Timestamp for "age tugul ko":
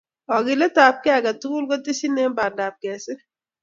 1.17-1.75